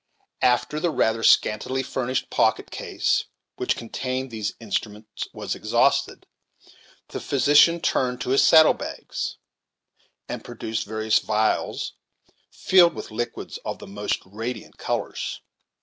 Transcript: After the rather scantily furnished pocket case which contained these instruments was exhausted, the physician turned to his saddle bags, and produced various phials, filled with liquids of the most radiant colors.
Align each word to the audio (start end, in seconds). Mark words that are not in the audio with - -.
After 0.41 0.79
the 0.79 0.89
rather 0.89 1.21
scantily 1.21 1.83
furnished 1.83 2.31
pocket 2.31 2.71
case 2.71 3.25
which 3.57 3.75
contained 3.75 4.31
these 4.31 4.55
instruments 4.59 5.27
was 5.31 5.53
exhausted, 5.53 6.25
the 7.09 7.19
physician 7.19 7.79
turned 7.79 8.19
to 8.21 8.31
his 8.31 8.43
saddle 8.43 8.73
bags, 8.73 9.37
and 10.27 10.43
produced 10.43 10.87
various 10.87 11.19
phials, 11.19 11.93
filled 12.49 12.95
with 12.95 13.11
liquids 13.11 13.59
of 13.63 13.77
the 13.77 13.85
most 13.85 14.17
radiant 14.25 14.79
colors. 14.79 15.41